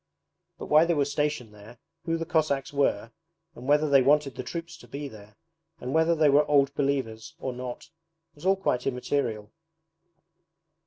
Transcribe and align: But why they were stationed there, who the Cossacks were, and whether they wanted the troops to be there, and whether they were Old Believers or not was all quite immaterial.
But 0.57 0.65
why 0.65 0.85
they 0.85 0.95
were 0.95 1.05
stationed 1.05 1.53
there, 1.53 1.77
who 2.05 2.17
the 2.17 2.25
Cossacks 2.25 2.73
were, 2.73 3.11
and 3.53 3.67
whether 3.69 3.87
they 3.87 4.01
wanted 4.01 4.33
the 4.33 4.41
troops 4.41 4.75
to 4.77 4.87
be 4.87 5.07
there, 5.07 5.35
and 5.79 5.93
whether 5.93 6.15
they 6.15 6.27
were 6.27 6.43
Old 6.47 6.73
Believers 6.73 7.35
or 7.39 7.53
not 7.53 7.91
was 8.33 8.43
all 8.43 8.55
quite 8.55 8.87
immaterial. 8.87 9.51